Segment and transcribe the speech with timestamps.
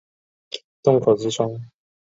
[0.81, 1.61] 洞口之窗